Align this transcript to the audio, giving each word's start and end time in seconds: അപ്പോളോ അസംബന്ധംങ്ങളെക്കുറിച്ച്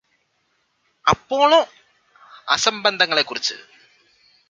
അപ്പോളോ 1.05 1.61
അസംബന്ധംങ്ങളെക്കുറിച്ച് 2.47 3.55